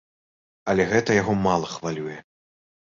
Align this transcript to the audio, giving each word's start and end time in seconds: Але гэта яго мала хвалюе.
Але 0.73 0.87
гэта 0.95 1.19
яго 1.21 1.37
мала 1.45 1.67
хвалюе. 1.77 2.17